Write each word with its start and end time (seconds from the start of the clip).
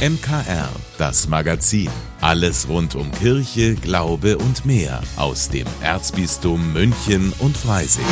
MKR, 0.00 0.70
das 0.96 1.28
Magazin. 1.28 1.90
Alles 2.22 2.70
rund 2.70 2.94
um 2.94 3.12
Kirche, 3.12 3.74
Glaube 3.74 4.38
und 4.38 4.64
mehr 4.64 5.02
aus 5.16 5.50
dem 5.50 5.66
Erzbistum 5.82 6.72
München 6.72 7.34
und 7.38 7.54
Freising. 7.54 8.06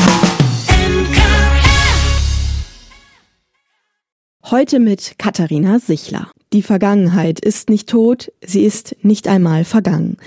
Heute 4.45 4.80
mit 4.80 5.14
Katharina 5.16 5.79
Sichler. 5.79 6.30
Die 6.53 6.61
Vergangenheit 6.61 7.41
ist 7.41 7.71
nicht 7.71 7.89
tot, 7.89 8.32
sie 8.45 8.64
ist 8.64 8.95
nicht 9.00 9.27
einmal 9.27 9.64
vergangen. 9.64 10.18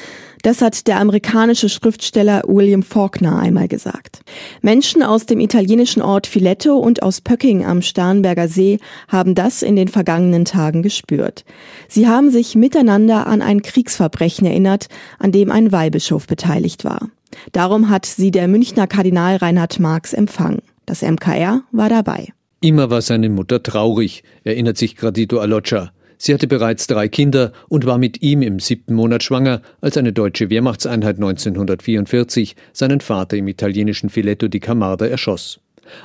Das 0.43 0.61
hat 0.61 0.87
der 0.87 0.99
amerikanische 0.99 1.69
Schriftsteller 1.69 2.41
William 2.47 2.83
Faulkner 2.83 3.37
einmal 3.37 3.67
gesagt. 3.67 4.21
Menschen 4.61 5.03
aus 5.03 5.25
dem 5.25 5.39
italienischen 5.39 6.01
Ort 6.01 6.25
Filetto 6.25 6.77
und 6.77 7.03
aus 7.03 7.21
Pöcking 7.21 7.65
am 7.65 7.81
Starnberger 7.81 8.47
See 8.47 8.79
haben 9.07 9.35
das 9.35 9.61
in 9.61 9.75
den 9.75 9.87
vergangenen 9.87 10.45
Tagen 10.45 10.81
gespürt. 10.81 11.45
Sie 11.87 12.07
haben 12.07 12.31
sich 12.31 12.55
miteinander 12.55 13.27
an 13.27 13.41
ein 13.41 13.61
Kriegsverbrechen 13.61 14.47
erinnert, 14.47 14.87
an 15.19 15.31
dem 15.31 15.51
ein 15.51 15.71
Weihbischof 15.71 16.25
beteiligt 16.25 16.83
war. 16.83 17.09
Darum 17.51 17.89
hat 17.89 18.05
sie 18.05 18.31
der 18.31 18.47
Münchner 18.47 18.87
Kardinal 18.87 19.37
Reinhard 19.37 19.79
Marx 19.79 20.13
empfangen. 20.13 20.61
Das 20.85 21.01
MKR 21.01 21.63
war 21.71 21.89
dabei. 21.89 22.29
Immer 22.61 22.89
war 22.89 23.01
seine 23.01 23.29
Mutter 23.29 23.63
traurig, 23.63 24.23
erinnert 24.43 24.77
sich 24.77 24.95
Gradito 24.95 25.39
Aloccia. 25.39 25.91
Sie 26.23 26.35
hatte 26.35 26.45
bereits 26.45 26.85
drei 26.85 27.07
Kinder 27.07 27.51
und 27.67 27.87
war 27.87 27.97
mit 27.97 28.21
ihm 28.21 28.43
im 28.43 28.59
siebten 28.59 28.93
Monat 28.93 29.23
schwanger, 29.23 29.63
als 29.81 29.97
eine 29.97 30.13
deutsche 30.13 30.51
Wehrmachtseinheit 30.51 31.15
1944 31.15 32.55
seinen 32.73 33.01
Vater 33.01 33.37
im 33.37 33.47
italienischen 33.47 34.11
Filetto 34.11 34.47
di 34.47 34.59
Camarda 34.59 35.07
erschoss. 35.07 35.61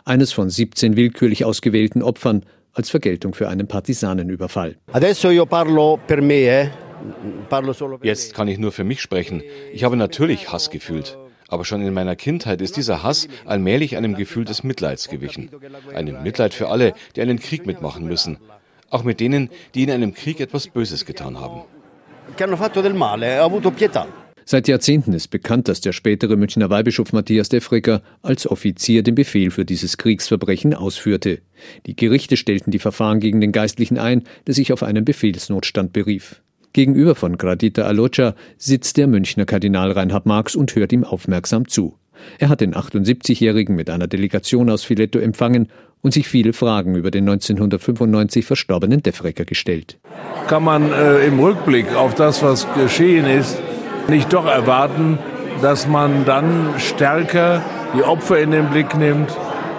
Eines 0.07 0.33
von 0.33 0.49
17 0.49 0.97
willkürlich 0.97 1.45
ausgewählten 1.45 2.01
Opfern 2.01 2.47
als 2.73 2.89
Vergeltung 2.89 3.35
für 3.35 3.51
einen 3.51 3.69
Partisanenüberfall. 3.69 4.77
Eh. 6.31 6.71
Jetzt 8.03 8.33
kann 8.33 8.49
ich 8.49 8.59
nur 8.59 8.73
für 8.73 8.85
mich 8.85 9.03
sprechen. 9.03 9.43
Ich 9.75 9.85
habe 9.85 9.99
natürlich 9.99 10.51
Hass 10.51 10.71
gefühlt. 10.71 11.19
Aber 11.49 11.67
schon 11.67 11.83
in 11.83 11.93
meiner 11.93 12.17
Kindheit 12.17 12.63
ist 12.63 12.79
dieser 12.79 13.03
Hass 13.03 13.29
allmählich 13.45 13.99
einem 13.99 14.15
Gefühl 14.15 14.47
des 14.47 14.65
Mitleids 14.65 15.09
gewichen. 15.09 15.51
Einem 15.95 16.23
Mitleid 16.23 16.55
für 16.55 16.69
alle, 16.69 16.95
die 17.15 17.21
einen 17.21 17.39
Krieg 17.39 17.67
mitmachen 17.67 18.07
müssen 18.07 18.39
auch 18.91 19.05
mit 19.05 19.21
denen, 19.21 19.51
die 19.75 19.83
in 19.83 19.91
einem 19.91 20.15
Krieg 20.15 20.41
etwas 20.41 20.69
Böses 20.69 21.05
getan 21.05 21.39
haben. 21.39 21.63
Seit 24.49 24.69
Jahrzehnten 24.69 25.13
ist 25.13 25.29
bekannt, 25.29 25.67
dass 25.67 25.81
der 25.81 25.93
spätere 25.93 26.37
Münchner 26.37 26.71
Weihbischof 26.71 27.13
Matthias 27.13 27.49
Defrecker 27.49 28.01
als 28.23 28.49
Offizier 28.49 29.03
den 29.03 29.17
Befehl 29.17 29.51
für 29.51 29.65
dieses 29.65 29.99
Kriegsverbrechen 29.99 30.73
ausführte. 30.73 31.41
Die 31.87 31.97
Gerichte 31.97 32.37
stellten 32.37 32.71
die 32.71 32.79
Verfahren 32.79 33.19
gegen 33.19 33.41
den 33.41 33.51
Geistlichen 33.51 33.99
ein, 33.99 34.23
der 34.47 34.55
sich 34.55 34.73
auf 34.73 34.85
einen 34.85 35.05
Befehlsnotstand 35.05 35.93
berief. 35.93 36.43
Gegenüber 36.73 37.17
von 37.17 37.39
Gradita 37.39 37.83
Alocha 37.83 38.37
sitzt 38.57 38.99
der 38.99 39.09
Münchner 39.09 39.47
Kardinal 39.47 39.91
Reinhard 39.91 40.27
Marx 40.27 40.55
und 40.55 40.77
hört 40.77 40.93
ihm 40.93 41.03
aufmerksam 41.03 41.67
zu. 41.67 41.99
Er 42.39 42.49
hat 42.49 42.61
den 42.61 42.75
78-Jährigen 42.75 43.75
mit 43.75 43.91
einer 43.91 44.07
Delegation 44.07 44.71
aus 44.71 44.85
Filetto 44.85 45.19
empfangen 45.19 45.69
und 46.03 46.13
sich 46.13 46.29
viele 46.29 46.53
Fragen 46.53 46.95
über 46.95 47.11
den 47.11 47.29
1995 47.29 48.45
verstorbenen 48.45 49.03
Defrecker 49.03 49.45
gestellt. 49.45 49.99
Kann 50.49 50.65
man 50.65 50.93
äh, 50.93 51.27
im 51.27 51.41
Rückblick 51.41 51.95
auf 51.95 52.15
das, 52.15 52.43
was 52.43 52.67
geschehen 52.75 53.27
ist, 53.27 53.59
nicht 54.09 54.33
doch 54.33 54.47
erwarten, 54.47 55.19
dass 55.63 55.89
man 55.89 56.25
dann 56.25 56.75
stärker 56.79 57.63
die 57.97 58.03
Opfer 58.03 58.39
in 58.39 58.51
den 58.51 58.69
Blick 58.69 58.97
nimmt, 58.97 59.35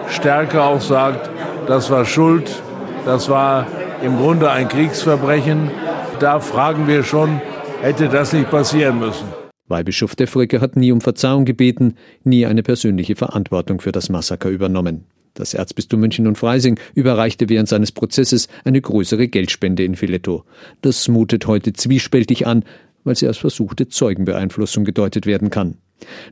stärker 0.10 0.66
auch 0.66 0.82
sagt, 0.82 1.30
das 1.68 1.90
war 1.90 2.06
Schuld, 2.06 2.62
das 3.06 3.30
war 3.30 3.68
im 4.04 4.18
Grunde 4.18 4.52
ein 4.52 4.68
Kriegsverbrechen. 4.68 5.72
Da 6.20 6.40
fragen 6.40 6.88
wir 6.88 7.04
schon, 7.04 7.42
hätte 7.82 8.10
das 8.10 8.34
nicht 8.34 8.50
passieren 8.50 9.00
müssen. 9.00 9.28
Weihbischof 9.68 10.16
Defrecker 10.16 10.62
hat 10.62 10.76
nie 10.76 10.92
um 10.92 11.02
Verzeihung 11.02 11.46
gebeten, 11.46 11.96
nie 12.24 12.46
eine 12.46 12.64
persönliche 12.64 13.16
Verantwortung 13.16 13.82
für 13.82 13.92
das 13.92 14.10
Massaker 14.10 14.50
übernommen. 14.50 15.06
Das 15.38 15.54
Erzbistum 15.54 16.00
München 16.00 16.26
und 16.26 16.36
Freising 16.36 16.80
überreichte 16.96 17.48
während 17.48 17.70
seines 17.70 17.92
Prozesses 17.92 18.48
eine 18.64 18.82
größere 18.82 19.28
Geldspende 19.28 19.84
in 19.84 19.96
Filetto. 19.96 20.44
Das 20.82 21.08
mutet 21.08 21.46
heute 21.46 21.74
zwiespältig 21.74 22.48
an, 22.48 22.64
weil 23.04 23.16
sie 23.16 23.28
als 23.28 23.38
versuchte 23.38 23.88
Zeugenbeeinflussung 23.88 24.84
gedeutet 24.84 25.28
werden 25.28 25.52
kann. 25.52 25.78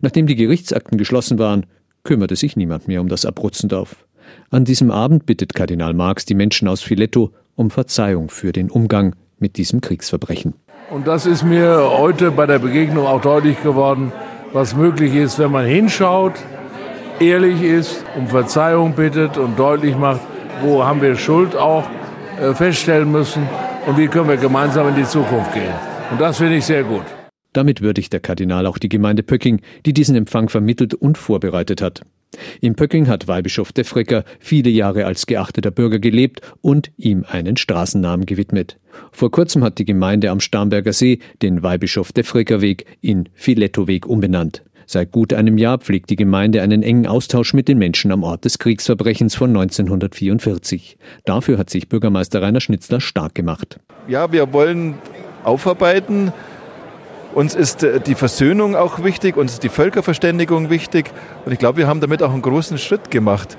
Nachdem 0.01 0.25
die 0.25 0.35
Gerichtsakten 0.35 0.97
geschlossen 0.97 1.37
waren, 1.37 1.67
kümmerte 2.03 2.35
sich 2.35 2.55
niemand 2.55 2.87
mehr 2.87 2.99
um 2.99 3.07
das 3.07 3.25
Abrutzendorf. 3.25 4.07
An 4.49 4.65
diesem 4.65 4.89
Abend 4.89 5.27
bittet 5.27 5.53
Kardinal 5.53 5.93
Marx 5.93 6.25
die 6.25 6.33
Menschen 6.33 6.67
aus 6.67 6.81
Filetto 6.81 7.31
um 7.55 7.69
Verzeihung 7.69 8.29
für 8.29 8.51
den 8.53 8.71
Umgang 8.71 9.15
mit 9.37 9.57
diesem 9.57 9.81
Kriegsverbrechen. 9.81 10.55
Und 10.89 11.05
das 11.05 11.27
ist 11.27 11.43
mir 11.43 11.91
heute 11.95 12.31
bei 12.31 12.47
der 12.47 12.57
Begegnung 12.57 13.05
auch 13.05 13.21
deutlich 13.21 13.61
geworden, 13.61 14.11
was 14.51 14.75
möglich 14.75 15.13
ist, 15.13 15.37
wenn 15.37 15.51
man 15.51 15.65
hinschaut, 15.65 16.33
ehrlich 17.19 17.61
ist, 17.61 18.03
um 18.15 18.27
Verzeihung 18.27 18.93
bittet 18.93 19.37
und 19.37 19.57
deutlich 19.57 19.95
macht, 19.95 20.21
wo 20.61 20.83
haben 20.83 21.01
wir 21.01 21.15
Schuld 21.15 21.55
auch 21.55 21.83
äh, 22.39 22.53
feststellen 22.53 23.11
müssen 23.11 23.47
und 23.85 23.97
wie 23.97 24.07
können 24.07 24.29
wir 24.29 24.37
gemeinsam 24.37 24.87
in 24.89 24.95
die 24.95 25.05
Zukunft 25.05 25.53
gehen. 25.53 25.73
Und 26.11 26.21
das 26.21 26.37
finde 26.37 26.57
ich 26.57 26.65
sehr 26.65 26.83
gut. 26.83 27.03
Damit 27.53 27.81
würdigt 27.81 28.11
der 28.11 28.19
Kardinal 28.19 28.65
auch 28.65 28.77
die 28.77 28.89
Gemeinde 28.89 29.23
Pöcking, 29.23 29.61
die 29.85 29.93
diesen 29.93 30.15
Empfang 30.15 30.49
vermittelt 30.49 30.93
und 30.93 31.17
vorbereitet 31.17 31.81
hat. 31.81 32.01
In 32.59 32.75
Pöcking 32.75 33.07
hat 33.07 33.29
Weihbischof 33.29 33.71
Defrecker 33.71 34.25
viele 34.39 34.69
Jahre 34.69 35.05
als 35.05 35.25
geachteter 35.25 35.71
Bürger 35.71 35.99
gelebt 35.99 36.41
und 36.61 36.91
ihm 36.97 37.25
einen 37.27 37.55
Straßennamen 37.55 38.25
gewidmet. 38.25 38.77
Vor 39.13 39.31
kurzem 39.31 39.63
hat 39.63 39.77
die 39.77 39.85
Gemeinde 39.85 40.31
am 40.31 40.41
Starnberger 40.41 40.91
See 40.91 41.19
den 41.41 41.63
Weihbischof 41.63 42.11
Defrecker 42.11 42.59
Weg 42.59 42.85
in 42.99 43.29
Filetto-Weg 43.33 44.05
umbenannt. 44.05 44.63
Seit 44.85 45.11
gut 45.11 45.33
einem 45.33 45.57
Jahr 45.57 45.79
pflegt 45.79 46.09
die 46.09 46.15
Gemeinde 46.15 46.61
einen 46.61 46.83
engen 46.83 47.07
Austausch 47.07 47.53
mit 47.53 47.67
den 47.67 47.77
Menschen 47.77 48.11
am 48.11 48.23
Ort 48.23 48.45
des 48.45 48.59
Kriegsverbrechens 48.59 49.35
von 49.35 49.49
1944. 49.49 50.97
Dafür 51.25 51.57
hat 51.57 51.69
sich 51.69 51.89
Bürgermeister 51.89 52.41
Rainer 52.41 52.61
Schnitzler 52.61 53.01
stark 53.01 53.35
gemacht. 53.35 53.79
Ja, 54.07 54.31
wir 54.31 54.53
wollen 54.53 54.95
aufarbeiten. 55.43 56.31
Uns 57.33 57.55
ist 57.55 57.83
äh, 57.83 57.99
die 57.99 58.15
Versöhnung 58.15 58.75
auch 58.75 59.03
wichtig, 59.03 59.35
uns 59.35 59.53
ist 59.53 59.63
die 59.63 59.69
Völkerverständigung 59.69 60.69
wichtig. 60.69 61.11
Und 61.45 61.51
ich 61.51 61.59
glaube, 61.59 61.79
wir 61.79 61.87
haben 61.87 61.99
damit 61.99 62.23
auch 62.23 62.31
einen 62.31 62.41
großen 62.41 62.77
Schritt 62.77 63.11
gemacht. 63.11 63.57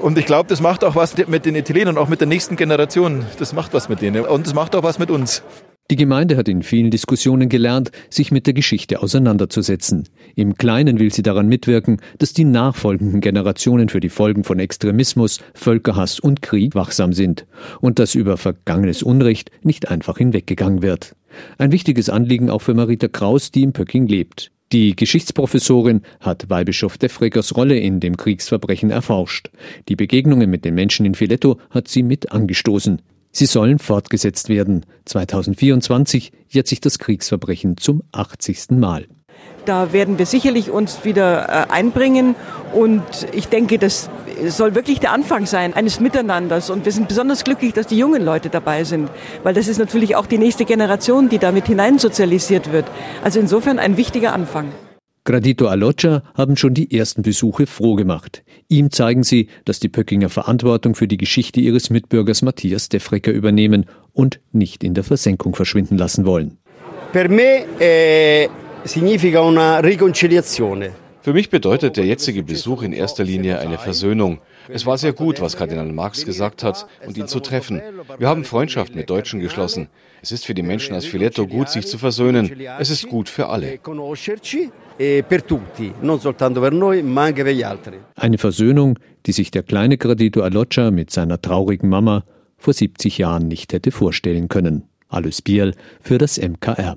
Und 0.00 0.18
ich 0.18 0.26
glaube, 0.26 0.48
das 0.48 0.60
macht 0.60 0.82
auch 0.82 0.96
was 0.96 1.16
mit 1.28 1.44
den 1.44 1.54
Italienern, 1.54 1.98
auch 1.98 2.08
mit 2.08 2.20
der 2.20 2.26
nächsten 2.26 2.56
Generation. 2.56 3.24
Das 3.38 3.52
macht 3.52 3.74
was 3.74 3.88
mit 3.88 4.00
denen. 4.00 4.24
Und 4.24 4.46
es 4.46 4.54
macht 4.54 4.74
auch 4.74 4.82
was 4.82 4.98
mit 4.98 5.10
uns. 5.10 5.42
Die 5.90 5.96
Gemeinde 5.96 6.38
hat 6.38 6.48
in 6.48 6.62
vielen 6.62 6.90
Diskussionen 6.90 7.50
gelernt, 7.50 7.90
sich 8.08 8.32
mit 8.32 8.46
der 8.46 8.54
Geschichte 8.54 9.02
auseinanderzusetzen. 9.02 10.08
Im 10.34 10.54
Kleinen 10.54 10.98
will 10.98 11.12
sie 11.12 11.22
daran 11.22 11.46
mitwirken, 11.46 12.00
dass 12.16 12.32
die 12.32 12.44
nachfolgenden 12.44 13.20
Generationen 13.20 13.90
für 13.90 14.00
die 14.00 14.08
Folgen 14.08 14.44
von 14.44 14.58
Extremismus, 14.60 15.40
Völkerhass 15.52 16.20
und 16.20 16.40
Krieg 16.40 16.74
wachsam 16.74 17.12
sind 17.12 17.46
und 17.82 17.98
dass 17.98 18.14
über 18.14 18.38
vergangenes 18.38 19.02
Unrecht 19.02 19.50
nicht 19.62 19.90
einfach 19.90 20.16
hinweggegangen 20.16 20.80
wird. 20.80 21.16
Ein 21.58 21.70
wichtiges 21.70 22.08
Anliegen 22.08 22.48
auch 22.48 22.62
für 22.62 22.72
Marita 22.72 23.08
Kraus, 23.08 23.50
die 23.50 23.62
in 23.62 23.74
Pöcking 23.74 24.06
lebt. 24.06 24.52
Die 24.72 24.96
Geschichtsprofessorin 24.96 26.00
hat 26.20 26.48
Weihbischof 26.48 26.96
Defregers 26.96 27.56
Rolle 27.56 27.78
in 27.78 28.00
dem 28.00 28.16
Kriegsverbrechen 28.16 28.90
erforscht. 28.90 29.50
Die 29.90 29.96
Begegnungen 29.96 30.48
mit 30.48 30.64
den 30.64 30.74
Menschen 30.74 31.04
in 31.04 31.14
Filetto 31.14 31.58
hat 31.68 31.88
sie 31.88 32.02
mit 32.02 32.32
angestoßen. 32.32 33.02
Sie 33.36 33.46
sollen 33.46 33.80
fortgesetzt 33.80 34.48
werden. 34.48 34.86
2024 35.06 36.30
jährt 36.48 36.68
sich 36.68 36.80
das 36.80 37.00
Kriegsverbrechen 37.00 37.76
zum 37.76 38.04
80. 38.12 38.70
Mal. 38.70 39.08
Da 39.64 39.92
werden 39.92 40.18
wir 40.18 40.26
sicherlich 40.26 40.70
uns 40.70 41.04
wieder 41.04 41.48
äh, 41.48 41.72
einbringen 41.72 42.36
und 42.72 43.02
ich 43.32 43.48
denke, 43.48 43.78
das 43.78 44.08
soll 44.46 44.76
wirklich 44.76 45.00
der 45.00 45.10
Anfang 45.10 45.46
sein 45.46 45.74
eines 45.74 45.98
Miteinanders 45.98 46.70
und 46.70 46.84
wir 46.84 46.92
sind 46.92 47.08
besonders 47.08 47.42
glücklich, 47.42 47.72
dass 47.72 47.88
die 47.88 47.98
jungen 47.98 48.24
Leute 48.24 48.50
dabei 48.50 48.84
sind, 48.84 49.10
weil 49.42 49.54
das 49.54 49.66
ist 49.66 49.78
natürlich 49.78 50.14
auch 50.14 50.26
die 50.26 50.38
nächste 50.38 50.64
Generation, 50.64 51.28
die 51.28 51.38
damit 51.38 51.66
hineinsozialisiert 51.66 52.70
wird. 52.70 52.86
Also 53.24 53.40
insofern 53.40 53.80
ein 53.80 53.96
wichtiger 53.96 54.32
Anfang. 54.32 54.68
Gradito 55.26 55.68
Aloccia 55.68 56.22
haben 56.34 56.54
schon 56.54 56.74
die 56.74 56.94
ersten 56.94 57.22
Besuche 57.22 57.66
froh 57.66 57.94
gemacht. 57.94 58.42
Ihm 58.68 58.90
zeigen 58.90 59.22
sie, 59.22 59.48
dass 59.64 59.80
die 59.80 59.88
Pöckinger 59.88 60.28
Verantwortung 60.28 60.94
für 60.94 61.08
die 61.08 61.16
Geschichte 61.16 61.60
ihres 61.60 61.88
Mitbürgers 61.88 62.42
Matthias 62.42 62.90
Defrecker 62.90 63.32
übernehmen 63.32 63.86
und 64.12 64.40
nicht 64.52 64.84
in 64.84 64.92
der 64.92 65.02
Versenkung 65.02 65.54
verschwinden 65.54 65.96
lassen 65.96 66.26
wollen. 66.26 66.58
Per 67.12 67.30
me 67.30 67.64
eh, 67.80 68.48
significa 68.84 69.40
una 69.40 69.78
riconciliazione. 69.78 70.90
Für 71.22 71.32
mich 71.32 71.48
bedeutet 71.48 71.96
der 71.96 72.04
jetzige 72.04 72.42
Besuch 72.42 72.82
in 72.82 72.92
erster 72.92 73.24
Linie 73.24 73.58
eine 73.60 73.78
Versöhnung. 73.78 74.40
Es 74.68 74.86
war 74.86 74.98
sehr 74.98 75.12
gut, 75.12 75.40
was 75.40 75.56
Kardinal 75.56 75.92
Marx 75.92 76.24
gesagt 76.24 76.62
hat 76.62 76.86
und 77.06 77.16
ihn 77.16 77.28
zu 77.28 77.40
treffen. 77.40 77.82
Wir 78.18 78.28
haben 78.28 78.44
Freundschaft 78.44 78.94
mit 78.94 79.10
Deutschen 79.10 79.40
geschlossen. 79.40 79.88
Es 80.22 80.32
ist 80.32 80.46
für 80.46 80.54
die 80.54 80.62
Menschen 80.62 80.94
aus 80.94 81.04
Filetto 81.04 81.46
gut, 81.46 81.68
sich 81.68 81.86
zu 81.86 81.98
versöhnen. 81.98 82.50
Es 82.78 82.90
ist 82.90 83.08
gut 83.08 83.28
für 83.28 83.48
alle. 83.48 83.78
Eine 88.16 88.38
Versöhnung, 88.38 88.98
die 89.26 89.32
sich 89.32 89.50
der 89.50 89.62
kleine 89.62 89.98
Gradito 89.98 90.42
Aloccia 90.42 90.90
mit 90.90 91.10
seiner 91.10 91.40
traurigen 91.40 91.88
Mama 91.88 92.24
vor 92.56 92.72
70 92.72 93.18
Jahren 93.18 93.48
nicht 93.48 93.72
hätte 93.72 93.90
vorstellen 93.90 94.48
können. 94.48 94.88
Alois 95.08 95.42
Bierl 95.42 95.74
für 96.00 96.18
das 96.18 96.38
MKR. 96.38 96.96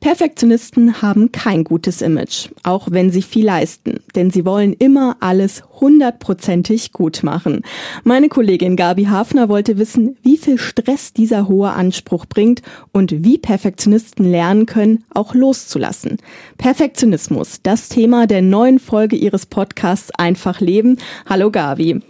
Perfektionisten 0.00 1.02
haben 1.02 1.30
kein 1.30 1.62
gutes 1.62 2.00
Image, 2.00 2.48
auch 2.62 2.88
wenn 2.90 3.10
sie 3.10 3.20
viel 3.20 3.44
leisten, 3.44 4.00
denn 4.14 4.30
sie 4.30 4.46
wollen 4.46 4.72
immer 4.72 5.18
alles 5.20 5.62
hundertprozentig 5.78 6.92
gut 6.92 7.22
machen. 7.22 7.60
Meine 8.02 8.30
Kollegin 8.30 8.76
Gabi 8.76 9.04
Hafner 9.04 9.50
wollte 9.50 9.76
wissen, 9.76 10.16
wie 10.22 10.38
viel 10.38 10.56
Stress 10.56 11.12
dieser 11.12 11.48
hohe 11.48 11.72
Anspruch 11.72 12.24
bringt 12.24 12.62
und 12.92 13.24
wie 13.24 13.36
Perfektionisten 13.36 14.24
lernen 14.24 14.64
können, 14.64 15.04
auch 15.12 15.34
loszulassen. 15.34 16.16
Perfektionismus, 16.56 17.60
das 17.62 17.90
Thema 17.90 18.26
der 18.26 18.40
neuen 18.40 18.78
Folge 18.78 19.16
ihres 19.16 19.44
Podcasts 19.44 20.10
Einfach 20.16 20.62
Leben. 20.62 20.96
Hallo 21.26 21.50
Gabi. 21.50 22.00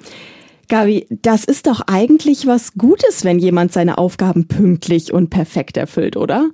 Gabi, 0.69 1.09
das 1.11 1.43
ist 1.43 1.67
doch 1.67 1.81
eigentlich 1.89 2.47
was 2.47 2.75
Gutes, 2.75 3.25
wenn 3.25 3.41
jemand 3.41 3.73
seine 3.73 3.99
Aufgaben 3.99 4.47
pünktlich 4.47 5.13
und 5.13 5.29
perfekt 5.29 5.77
erfüllt, 5.77 6.17
oder? 6.17 6.51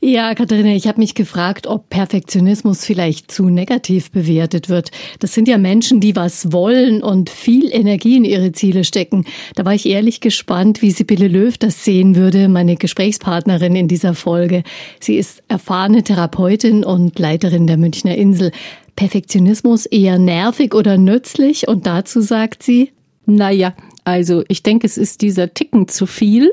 Ja, 0.00 0.34
Katharina, 0.34 0.74
ich 0.74 0.86
habe 0.86 1.00
mich 1.00 1.14
gefragt, 1.14 1.66
ob 1.66 1.88
Perfektionismus 1.88 2.84
vielleicht 2.84 3.30
zu 3.30 3.48
negativ 3.48 4.10
bewertet 4.10 4.68
wird. 4.68 4.90
Das 5.20 5.32
sind 5.32 5.48
ja 5.48 5.56
Menschen, 5.56 6.00
die 6.00 6.14
was 6.16 6.52
wollen 6.52 7.02
und 7.02 7.30
viel 7.30 7.70
Energie 7.72 8.16
in 8.16 8.24
ihre 8.24 8.52
Ziele 8.52 8.84
stecken. 8.84 9.24
Da 9.54 9.64
war 9.64 9.74
ich 9.74 9.86
ehrlich 9.86 10.20
gespannt, 10.20 10.82
wie 10.82 10.90
Sibylle 10.90 11.28
Löw 11.28 11.56
das 11.56 11.84
sehen 11.84 12.16
würde, 12.16 12.48
meine 12.48 12.76
Gesprächspartnerin 12.76 13.76
in 13.76 13.88
dieser 13.88 14.14
Folge. 14.14 14.62
Sie 15.00 15.16
ist 15.16 15.42
erfahrene 15.48 16.02
Therapeutin 16.02 16.84
und 16.84 17.18
Leiterin 17.18 17.66
der 17.66 17.76
Münchner 17.76 18.14
Insel. 18.16 18.52
Perfektionismus 18.96 19.86
eher 19.86 20.18
nervig 20.18 20.74
oder 20.74 20.98
nützlich? 20.98 21.66
Und 21.68 21.86
dazu 21.86 22.20
sagt 22.20 22.62
sie, 22.62 22.90
naja, 23.26 23.74
also 24.04 24.44
ich 24.48 24.62
denke, 24.62 24.86
es 24.86 24.98
ist 24.98 25.22
dieser 25.22 25.54
Ticken 25.54 25.88
zu 25.88 26.06
viel. 26.06 26.52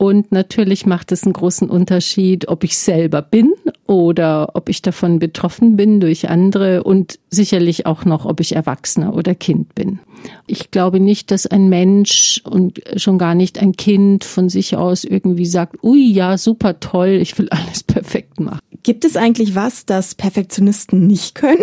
Und 0.00 0.32
natürlich 0.32 0.86
macht 0.86 1.12
es 1.12 1.24
einen 1.24 1.34
großen 1.34 1.68
Unterschied, 1.68 2.48
ob 2.48 2.64
ich 2.64 2.78
selber 2.78 3.20
bin 3.20 3.52
oder 3.86 4.52
ob 4.54 4.70
ich 4.70 4.80
davon 4.80 5.18
betroffen 5.18 5.76
bin 5.76 6.00
durch 6.00 6.30
andere 6.30 6.84
und 6.84 7.18
sicherlich 7.28 7.84
auch 7.84 8.06
noch, 8.06 8.24
ob 8.24 8.40
ich 8.40 8.56
Erwachsener 8.56 9.14
oder 9.14 9.34
Kind 9.34 9.74
bin. 9.74 9.98
Ich 10.46 10.70
glaube 10.70 11.00
nicht, 11.00 11.30
dass 11.30 11.46
ein 11.46 11.68
Mensch 11.68 12.40
und 12.44 12.80
schon 12.96 13.18
gar 13.18 13.34
nicht 13.34 13.58
ein 13.58 13.72
Kind 13.72 14.24
von 14.24 14.48
sich 14.48 14.74
aus 14.74 15.04
irgendwie 15.04 15.44
sagt, 15.44 15.84
ui, 15.84 16.10
ja, 16.10 16.38
super 16.38 16.80
toll, 16.80 17.18
ich 17.20 17.38
will 17.38 17.48
alles 17.50 17.82
perfekt 17.82 18.40
machen. 18.40 18.60
Gibt 18.82 19.04
es 19.04 19.16
eigentlich 19.16 19.54
was, 19.54 19.84
das 19.84 20.14
Perfektionisten 20.14 21.06
nicht 21.06 21.34
können? 21.34 21.60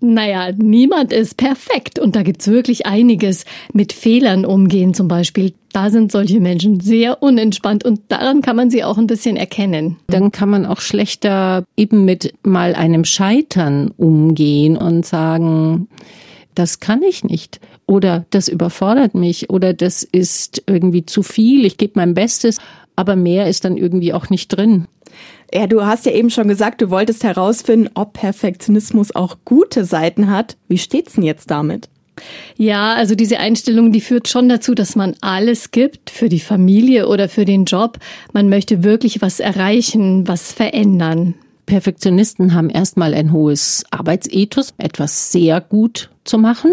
Naja, 0.00 0.50
niemand 0.56 1.12
ist 1.12 1.36
perfekt 1.36 1.98
und 1.98 2.16
da 2.16 2.22
gibt's 2.22 2.48
wirklich 2.48 2.86
einiges. 2.86 3.44
Mit 3.74 3.92
Fehlern 3.92 4.46
umgehen 4.46 4.94
zum 4.94 5.08
Beispiel, 5.08 5.52
da 5.72 5.90
sind 5.90 6.10
solche 6.10 6.40
Menschen 6.40 6.80
sehr 6.80 7.22
unentspannt 7.22 7.84
und 7.84 8.00
daran 8.08 8.40
kann 8.40 8.56
man 8.56 8.70
sie 8.70 8.82
auch 8.82 8.96
ein 8.96 9.06
bisschen 9.06 9.36
erkennen. 9.36 9.96
Dann 10.06 10.32
kann 10.32 10.48
man 10.48 10.64
auch 10.64 10.80
schlechter 10.80 11.64
eben 11.76 12.06
mit 12.06 12.32
mal 12.42 12.74
einem 12.74 13.04
Scheitern 13.04 13.92
umgehen 13.96 14.78
und 14.78 15.04
sagen, 15.04 15.88
das 16.54 16.80
kann 16.80 17.02
ich 17.02 17.22
nicht 17.22 17.60
oder 17.86 18.24
das 18.30 18.48
überfordert 18.48 19.14
mich 19.14 19.50
oder 19.50 19.74
das 19.74 20.02
ist 20.02 20.62
irgendwie 20.66 21.04
zu 21.04 21.22
viel, 21.22 21.64
ich 21.64 21.76
gebe 21.76 21.92
mein 21.96 22.14
Bestes, 22.14 22.58
aber 22.96 23.16
mehr 23.16 23.48
ist 23.48 23.64
dann 23.64 23.76
irgendwie 23.76 24.12
auch 24.12 24.30
nicht 24.30 24.48
drin. 24.48 24.86
Ja, 25.52 25.66
du 25.66 25.84
hast 25.84 26.06
ja 26.06 26.12
eben 26.12 26.30
schon 26.30 26.48
gesagt, 26.48 26.80
du 26.80 26.90
wolltest 26.90 27.24
herausfinden, 27.24 27.90
ob 27.94 28.12
Perfektionismus 28.12 29.14
auch 29.14 29.38
gute 29.44 29.84
Seiten 29.84 30.30
hat. 30.30 30.56
Wie 30.68 30.78
steht's 30.78 31.14
denn 31.14 31.24
jetzt 31.24 31.50
damit? 31.50 31.88
Ja, 32.56 32.94
also 32.94 33.14
diese 33.14 33.38
Einstellung, 33.38 33.92
die 33.92 34.00
führt 34.00 34.28
schon 34.28 34.48
dazu, 34.48 34.74
dass 34.74 34.94
man 34.94 35.16
alles 35.20 35.70
gibt 35.70 36.10
für 36.10 36.28
die 36.28 36.40
Familie 36.40 37.08
oder 37.08 37.28
für 37.28 37.44
den 37.44 37.64
Job. 37.64 37.98
Man 38.32 38.48
möchte 38.48 38.84
wirklich 38.84 39.22
was 39.22 39.40
erreichen, 39.40 40.28
was 40.28 40.52
verändern. 40.52 41.34
Perfektionisten 41.66 42.54
haben 42.54 42.68
erstmal 42.68 43.14
ein 43.14 43.32
hohes 43.32 43.84
Arbeitsethos, 43.90 44.74
etwas 44.78 45.32
sehr 45.32 45.60
gut 45.60 46.10
zu 46.24 46.38
machen. 46.38 46.72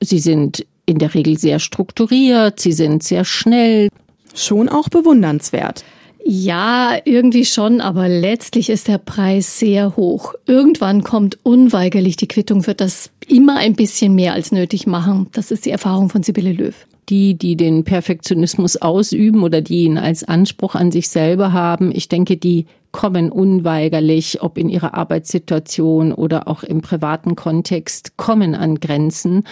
Sie 0.00 0.18
sind 0.18 0.66
in 0.86 0.98
der 0.98 1.14
Regel 1.14 1.38
sehr 1.38 1.58
strukturiert, 1.58 2.58
sie 2.58 2.72
sind 2.72 3.02
sehr 3.02 3.24
schnell. 3.24 3.88
Schon 4.34 4.68
auch 4.68 4.88
bewundernswert. 4.88 5.84
Ja, 6.24 6.96
irgendwie 7.04 7.44
schon, 7.44 7.80
aber 7.80 8.08
letztlich 8.08 8.70
ist 8.70 8.88
der 8.88 8.98
Preis 8.98 9.58
sehr 9.58 9.96
hoch. 9.96 10.34
Irgendwann 10.46 11.02
kommt 11.02 11.38
unweigerlich 11.42 12.16
die 12.16 12.28
Quittung 12.28 12.62
für 12.62 12.74
das 12.74 13.10
immer 13.26 13.56
ein 13.56 13.74
bisschen 13.74 14.14
mehr 14.14 14.32
als 14.32 14.52
nötig 14.52 14.86
machen. 14.86 15.26
Das 15.32 15.50
ist 15.50 15.66
die 15.66 15.70
Erfahrung 15.70 16.10
von 16.10 16.22
Sibylle 16.22 16.52
Löw. 16.52 16.74
Die, 17.08 17.34
die 17.34 17.56
den 17.56 17.82
Perfektionismus 17.82 18.76
ausüben 18.76 19.42
oder 19.42 19.60
die 19.60 19.84
ihn 19.84 19.98
als 19.98 20.22
Anspruch 20.22 20.76
an 20.76 20.92
sich 20.92 21.08
selber 21.08 21.52
haben, 21.52 21.90
ich 21.92 22.08
denke, 22.08 22.36
die 22.36 22.66
kommen 22.92 23.32
unweigerlich, 23.32 24.42
ob 24.42 24.58
in 24.58 24.68
ihrer 24.68 24.94
Arbeitssituation 24.94 26.12
oder 26.12 26.46
auch 26.46 26.62
im 26.62 26.82
privaten 26.82 27.36
Kontext, 27.36 28.16
kommen 28.16 28.54
an 28.54 28.76
Grenzen, 28.76 29.44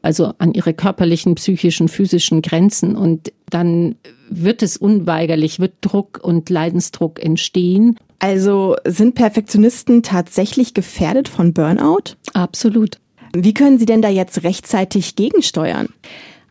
also 0.00 0.32
an 0.38 0.54
ihre 0.54 0.74
körperlichen, 0.74 1.34
psychischen, 1.34 1.88
physischen 1.88 2.40
Grenzen. 2.40 2.96
Und 2.96 3.32
dann 3.50 3.96
wird 4.30 4.62
es 4.62 4.76
unweigerlich, 4.76 5.60
wird 5.60 5.74
Druck 5.80 6.20
und 6.22 6.48
Leidensdruck 6.48 7.22
entstehen. 7.22 7.96
Also 8.20 8.76
sind 8.86 9.16
Perfektionisten 9.16 10.02
tatsächlich 10.02 10.72
gefährdet 10.72 11.28
von 11.28 11.52
Burnout? 11.52 12.16
Absolut. 12.32 12.98
Wie 13.34 13.52
können 13.52 13.78
Sie 13.78 13.86
denn 13.86 14.00
da 14.00 14.08
jetzt 14.08 14.44
rechtzeitig 14.44 15.16
gegensteuern? 15.16 15.88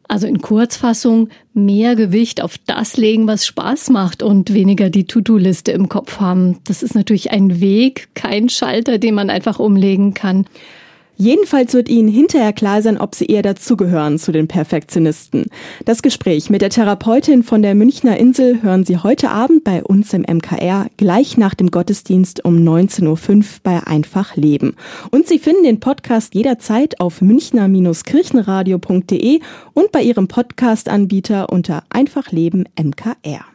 Also 0.07 0.27
in 0.27 0.41
Kurzfassung 0.41 1.29
mehr 1.53 1.95
Gewicht 1.95 2.41
auf 2.41 2.57
das 2.65 2.97
legen, 2.97 3.25
was 3.27 3.45
Spaß 3.45 3.89
macht 3.89 4.21
und 4.21 4.53
weniger 4.53 4.89
die 4.89 5.05
To-Do-Liste 5.05 5.71
im 5.71 5.89
Kopf 5.89 6.19
haben. 6.19 6.59
Das 6.65 6.83
ist 6.83 6.93
natürlich 6.93 7.31
ein 7.31 7.61
Weg, 7.61 8.09
kein 8.13 8.49
Schalter, 8.49 8.97
den 8.97 9.15
man 9.15 9.29
einfach 9.29 9.59
umlegen 9.59 10.13
kann. 10.13 10.45
Jedenfalls 11.15 11.73
wird 11.73 11.89
Ihnen 11.89 12.07
hinterher 12.07 12.53
klar 12.53 12.81
sein, 12.81 12.97
ob 12.97 13.13
Sie 13.15 13.25
eher 13.25 13.41
dazugehören 13.41 14.19
zu 14.19 14.31
den 14.31 14.47
Perfektionisten. 14.47 15.47
Das 15.85 16.01
Gespräch 16.01 16.49
mit 16.49 16.61
der 16.61 16.69
Therapeutin 16.69 17.43
von 17.43 17.61
der 17.61 17.75
Münchner 17.75 18.17
Insel 18.17 18.63
hören 18.63 18.85
Sie 18.85 18.97
heute 18.97 19.29
Abend 19.29 19.63
bei 19.63 19.83
uns 19.83 20.13
im 20.13 20.21
MKR 20.21 20.87
gleich 20.97 21.37
nach 21.37 21.53
dem 21.53 21.71
Gottesdienst 21.71 22.43
um 22.43 22.57
19.05 22.57 23.07
Uhr 23.07 23.17
bei 23.63 23.81
Einfach 23.85 24.35
Leben. 24.35 24.75
Und 25.11 25.27
Sie 25.27 25.39
finden 25.39 25.63
den 25.63 25.79
Podcast 25.79 26.35
jederzeit 26.35 26.99
auf 26.99 27.21
münchner-kirchenradio.de 27.21 29.39
und 29.73 29.91
bei 29.91 30.01
Ihrem 30.01 30.27
Podcast-Anbieter 30.27 31.51
unter 31.51 31.83
Einfach 31.89 32.31
Leben 32.31 32.65
MKR. 32.79 33.45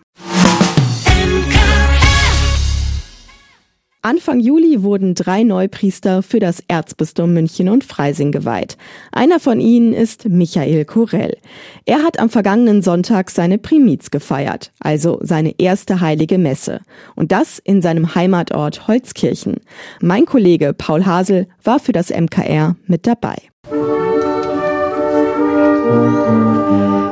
Anfang 4.01 4.39
Juli 4.39 4.83
wurden 4.85 5.15
drei 5.15 5.43
Neupriester 5.43 6.23
für 6.23 6.39
das 6.39 6.63
Erzbistum 6.69 7.33
München 7.35 7.69
und 7.69 7.83
Freising 7.83 8.31
geweiht. 8.31 8.77
Einer 9.11 9.41
von 9.41 9.61
ihnen 9.61 9.93
ist 9.93 10.29
Michael 10.29 10.85
Korell. 10.85 11.37
Er 11.85 12.05
hat 12.05 12.21
am 12.21 12.31
vergangenen 12.31 12.83
Sonntag 12.83 13.29
seine 13.31 13.59
Primiz 13.59 14.11
gefeiert, 14.11 14.73
also 14.79 15.19
seine 15.23 15.59
erste 15.59 16.01
heilige 16.01 16.39
Messe. 16.39 16.81
Und 17.17 17.33
das 17.33 17.59
in 17.59 17.83
seinem 17.83 18.15
Heimatort 18.15 18.87
Holzkirchen. 18.87 19.57
Mein 20.01 20.27
Kollege 20.27 20.75
Paul 20.75 21.05
Hasel 21.05 21.49
war 21.65 21.81
für 21.81 21.93
das 21.93 22.11
MKR 22.11 22.77
mit 22.87 23.05
dabei. 23.05 23.37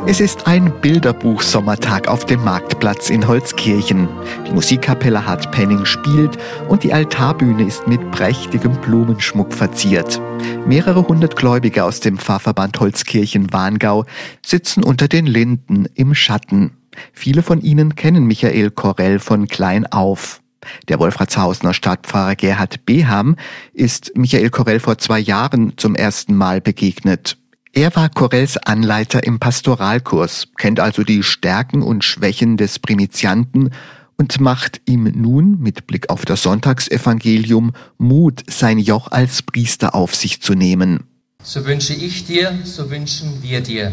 Es 0.09 0.21
ist 0.21 0.47
ein 0.47 0.73
Bilderbuch-Sommertag 0.83 2.07
auf 2.07 2.25
dem 2.25 2.45
Marktplatz 2.45 3.11
in 3.11 3.27
Holzkirchen. 3.27 4.09
Die 4.47 4.53
Musikkapelle 4.53 5.27
Hart 5.27 5.51
Penning 5.51 5.85
spielt 5.85 6.39
und 6.69 6.85
die 6.85 6.93
Altarbühne 6.93 7.67
ist 7.67 7.89
mit 7.89 8.13
prächtigem 8.13 8.81
Blumenschmuck 8.81 9.53
verziert. 9.53 10.21
Mehrere 10.65 11.09
hundert 11.09 11.35
Gläubige 11.35 11.83
aus 11.83 11.99
dem 11.99 12.19
Pfarrverband 12.19 12.79
Holzkirchen-Warngau 12.79 14.05
sitzen 14.45 14.85
unter 14.85 15.09
den 15.09 15.27
Linden 15.27 15.87
im 15.95 16.15
Schatten. 16.15 16.77
Viele 17.13 17.43
von 17.43 17.61
ihnen 17.61 17.97
kennen 17.97 18.27
Michael 18.27 18.71
Korell 18.71 19.19
von 19.19 19.49
klein 19.49 19.87
auf. 19.87 20.41
Der 20.89 21.01
Wolfratshausener 21.01 21.75
Stadtpfarrer 21.75 22.37
Gerhard 22.37 22.87
Beham 22.87 23.35
ist 23.73 24.13
Michael 24.15 24.51
Korell 24.51 24.79
vor 24.79 24.99
zwei 24.99 25.19
Jahren 25.19 25.73
zum 25.77 25.97
ersten 25.97 26.37
Mal 26.37 26.61
begegnet. 26.61 27.39
Er 27.78 27.95
war 27.95 28.09
Corells 28.09 28.56
Anleiter 28.56 29.23
im 29.25 29.38
Pastoralkurs, 29.38 30.49
kennt 30.56 30.80
also 30.80 31.02
die 31.02 31.23
Stärken 31.23 31.83
und 31.83 32.04
Schwächen 32.04 32.56
des 32.56 32.78
Primizianten 32.78 33.68
und 34.16 34.40
macht 34.40 34.80
ihm 34.87 35.12
nun 35.14 35.61
mit 35.61 35.87
Blick 35.87 36.09
auf 36.09 36.25
das 36.25 36.42
Sonntagsevangelium 36.42 37.75
Mut, 37.99 38.45
sein 38.49 38.78
Joch 38.78 39.12
als 39.12 39.42
Priester 39.42 39.95
auf 39.95 40.14
sich 40.14 40.40
zu 40.40 40.54
nehmen. 40.54 41.04
So 41.42 41.66
wünsche 41.66 41.92
ich 41.92 42.25
dir, 42.25 42.59
so 42.64 42.90
wünschen 42.90 43.42
wir 43.42 43.61
dir, 43.61 43.92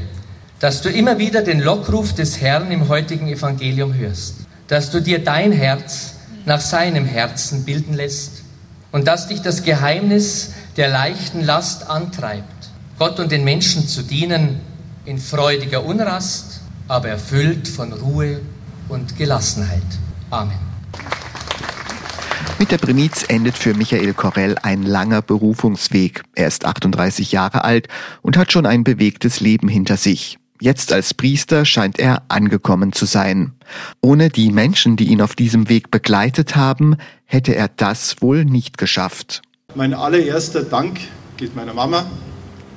dass 0.60 0.82
du 0.82 0.88
immer 0.88 1.20
wieder 1.20 1.42
den 1.42 1.60
Lockruf 1.60 2.16
des 2.16 2.40
Herrn 2.40 2.72
im 2.72 2.88
heutigen 2.88 3.28
Evangelium 3.28 3.94
hörst, 3.94 4.48
dass 4.70 4.92
du 4.92 5.02
dir 5.02 5.22
dein 5.22 5.52
Herz 5.52 6.14
nach 6.46 6.62
seinem 6.62 7.04
Herzen 7.04 7.66
bilden 7.66 7.96
lässt 7.96 8.44
und 8.94 9.08
dass 9.08 9.28
dich 9.28 9.42
das 9.42 9.64
Geheimnis 9.64 10.54
der 10.78 10.88
leichten 10.88 11.44
Last 11.44 11.90
antreibt 11.90 12.63
Gott 13.00 13.20
und 13.20 13.32
den 13.32 13.44
Menschen 13.44 13.88
zu 13.88 14.04
dienen 14.04 14.60
in 15.06 15.18
freudiger 15.18 15.84
Unrast, 15.84 16.62
aber 16.88 17.10
erfüllt 17.10 17.68
von 17.68 17.92
Ruhe 17.92 18.42
und 18.88 19.18
Gelassenheit. 19.18 19.82
Amen. 20.30 20.60
Mit 22.60 22.72
der 22.72 22.78
Primiz 22.78 23.26
endet 23.28 23.58
für 23.58 23.74
Michael 23.74 24.14
Korell 24.14 24.58
ein 24.62 24.84
langer 24.84 25.22
Berufungsweg. 25.22 26.24
Er 26.36 26.48
ist 26.48 26.66
38 26.66 27.32
Jahre 27.32 27.64
alt 27.64 27.88
und 28.22 28.38
hat 28.38 28.52
schon 28.52 28.66
ein 28.66 28.84
bewegtes 28.84 29.40
Leben 29.40 29.68
hinter 29.68 29.98
sich. 29.98 30.38
Jetzt 30.62 30.94
als 30.94 31.14
Priester 31.14 31.66
scheint 31.66 32.00
er 32.00 32.24
angekommen 32.30 32.94
zu 32.94 33.06
sein. 33.06 33.54
Ohne 34.02 34.30
die 34.30 34.50
Menschen, 34.50 34.96
die 34.96 35.06
ihn 35.06 35.22
auf 35.22 35.36
diesem 35.36 35.68
Weg 35.68 35.92
begleitet 35.92 36.56
haben, 36.56 36.96
hätte 37.26 37.56
er 37.56 37.68
das 37.68 38.22
wohl 38.22 38.46
nicht 38.46 38.78
geschafft. 38.78 39.42
Mein 39.76 39.94
allererster 39.94 40.62
Dank 40.62 41.02
geht 41.36 41.56
meiner 41.56 41.74
Mama, 41.74 42.06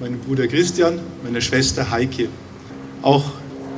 meinem 0.00 0.18
Bruder 0.20 0.46
Christian, 0.46 1.00
meiner 1.22 1.40
Schwester 1.40 1.90
Heike. 1.90 2.28
Auch 3.02 3.24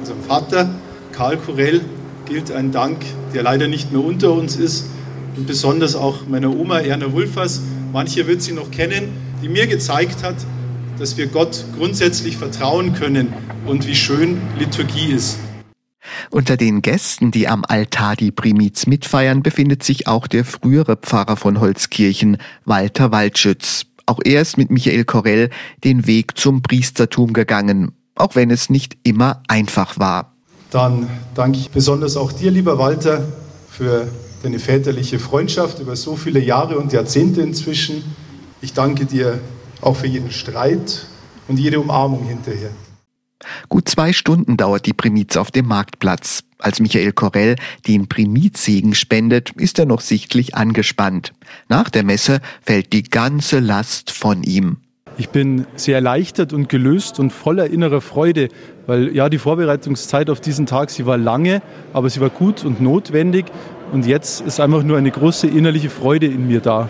unserem 0.00 0.22
Vater 0.22 0.68
Karl 1.12 1.36
Kurell 1.36 1.80
gilt 2.26 2.50
ein 2.50 2.72
Dank, 2.72 2.98
der 3.34 3.42
leider 3.42 3.68
nicht 3.68 3.92
mehr 3.92 4.04
unter 4.04 4.32
uns 4.32 4.56
ist. 4.56 4.86
Und 5.36 5.46
besonders 5.46 5.94
auch 5.94 6.26
meiner 6.26 6.54
Oma 6.54 6.80
Erna 6.80 7.12
Wulfers, 7.12 7.62
manche 7.92 8.26
wird 8.26 8.42
sie 8.42 8.52
noch 8.52 8.70
kennen, 8.70 9.12
die 9.42 9.48
mir 9.48 9.66
gezeigt 9.66 10.22
hat, 10.22 10.36
dass 10.98 11.16
wir 11.16 11.28
Gott 11.28 11.64
grundsätzlich 11.76 12.36
vertrauen 12.36 12.92
können 12.94 13.32
und 13.66 13.86
wie 13.86 13.94
schön 13.94 14.40
Liturgie 14.58 15.12
ist. 15.12 15.38
Unter 16.30 16.56
den 16.56 16.82
Gästen, 16.82 17.30
die 17.30 17.48
am 17.48 17.64
Altar 17.64 18.16
die 18.16 18.32
Primiz 18.32 18.86
mitfeiern, 18.86 19.42
befindet 19.42 19.82
sich 19.82 20.06
auch 20.06 20.26
der 20.26 20.44
frühere 20.44 20.96
Pfarrer 20.96 21.36
von 21.36 21.60
Holzkirchen, 21.60 22.38
Walter 22.64 23.12
Waldschütz. 23.12 23.87
Auch 24.08 24.20
er 24.24 24.40
ist 24.40 24.56
mit 24.56 24.70
Michael 24.70 25.04
Korell 25.04 25.50
den 25.84 26.06
Weg 26.06 26.38
zum 26.38 26.62
Priestertum 26.62 27.34
gegangen, 27.34 27.92
auch 28.14 28.36
wenn 28.36 28.50
es 28.50 28.70
nicht 28.70 28.96
immer 29.02 29.42
einfach 29.48 29.98
war. 29.98 30.34
Dann 30.70 31.10
danke 31.34 31.58
ich 31.58 31.70
besonders 31.70 32.16
auch 32.16 32.32
dir, 32.32 32.50
lieber 32.50 32.78
Walter, 32.78 33.28
für 33.68 34.08
deine 34.42 34.60
väterliche 34.60 35.18
Freundschaft 35.18 35.80
über 35.80 35.94
so 35.94 36.16
viele 36.16 36.40
Jahre 36.40 36.78
und 36.78 36.94
Jahrzehnte 36.94 37.42
inzwischen. 37.42 38.02
Ich 38.62 38.72
danke 38.72 39.04
dir 39.04 39.40
auch 39.82 39.96
für 39.96 40.06
jeden 40.06 40.30
Streit 40.30 41.06
und 41.46 41.58
jede 41.58 41.78
Umarmung 41.78 42.24
hinterher. 42.24 42.70
Gut 43.68 43.90
zwei 43.90 44.14
Stunden 44.14 44.56
dauert 44.56 44.86
die 44.86 44.94
Primiz 44.94 45.36
auf 45.36 45.50
dem 45.50 45.66
Marktplatz. 45.66 46.44
Als 46.58 46.80
Michael 46.80 47.12
Korell 47.12 47.56
den 47.86 48.08
Primizsegen 48.08 48.94
spendet, 48.94 49.52
ist 49.52 49.78
er 49.78 49.86
noch 49.86 50.00
sichtlich 50.00 50.56
angespannt. 50.56 51.32
Nach 51.68 51.88
der 51.88 52.02
Messe 52.02 52.40
fällt 52.62 52.92
die 52.92 53.04
ganze 53.04 53.60
Last 53.60 54.10
von 54.10 54.42
ihm. 54.42 54.78
Ich 55.16 55.30
bin 55.30 55.66
sehr 55.74 55.96
erleichtert 55.96 56.52
und 56.52 56.68
gelöst 56.68 57.18
und 57.18 57.32
voller 57.32 57.68
innerer 57.70 58.00
Freude, 58.00 58.48
weil 58.86 59.14
ja 59.14 59.28
die 59.28 59.38
Vorbereitungszeit 59.38 60.30
auf 60.30 60.40
diesen 60.40 60.66
Tag, 60.66 60.90
sie 60.90 61.06
war 61.06 61.18
lange, 61.18 61.60
aber 61.92 62.08
sie 62.08 62.20
war 62.20 62.30
gut 62.30 62.64
und 62.64 62.80
notwendig 62.80 63.46
und 63.92 64.06
jetzt 64.06 64.40
ist 64.40 64.60
einfach 64.60 64.82
nur 64.82 64.96
eine 64.96 65.10
große 65.10 65.46
innerliche 65.46 65.90
Freude 65.90 66.26
in 66.26 66.46
mir 66.46 66.60
da. 66.60 66.88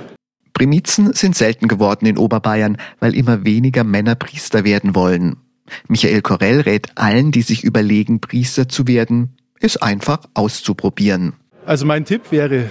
Primizen 0.53 1.13
sind 1.13 1.37
selten 1.37 1.69
geworden 1.69 2.05
in 2.05 2.19
Oberbayern, 2.19 2.77
weil 3.01 3.15
immer 3.15 3.45
weniger 3.45 3.85
Männer 3.85 4.15
Priester 4.15 4.65
werden 4.65 4.95
wollen. 4.95 5.37
Michael 5.89 6.21
Korell 6.23 6.61
rät 6.61 6.89
allen, 6.97 7.33
die 7.33 7.43
sich 7.43 7.65
überlegen, 7.65 8.21
Priester 8.21 8.69
zu 8.69 8.87
werden, 8.87 9.38
es 9.61 9.77
einfach 9.77 10.21
auszuprobieren. 10.35 11.35
Also 11.67 11.87
mein 11.87 12.05
Tipp 12.05 12.31
wäre, 12.31 12.67